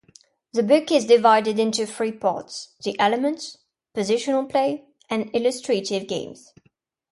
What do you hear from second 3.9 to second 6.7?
"Positional Play", and "Illustrative Games".